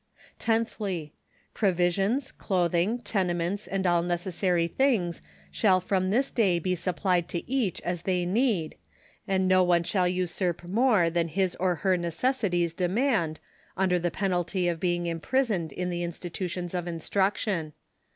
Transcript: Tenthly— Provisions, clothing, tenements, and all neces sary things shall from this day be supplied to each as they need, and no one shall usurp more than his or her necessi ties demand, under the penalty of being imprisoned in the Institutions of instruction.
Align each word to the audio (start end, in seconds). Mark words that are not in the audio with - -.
Tenthly— 0.39 1.13
Provisions, 1.61 2.31
clothing, 2.31 3.03
tenements, 3.03 3.67
and 3.67 3.85
all 3.85 4.01
neces 4.03 4.31
sary 4.33 4.67
things 4.67 5.21
shall 5.51 5.79
from 5.79 6.09
this 6.09 6.31
day 6.31 6.57
be 6.57 6.73
supplied 6.73 7.27
to 7.29 7.47
each 7.47 7.79
as 7.81 8.01
they 8.01 8.25
need, 8.25 8.77
and 9.27 9.47
no 9.47 9.63
one 9.63 9.83
shall 9.83 10.07
usurp 10.07 10.63
more 10.63 11.11
than 11.11 11.27
his 11.27 11.55
or 11.57 11.75
her 11.85 11.99
necessi 11.99 12.49
ties 12.51 12.73
demand, 12.73 13.39
under 13.77 13.99
the 13.99 14.09
penalty 14.09 14.67
of 14.67 14.79
being 14.79 15.05
imprisoned 15.05 15.71
in 15.71 15.91
the 15.91 16.01
Institutions 16.01 16.73
of 16.73 16.87
instruction. 16.87 17.73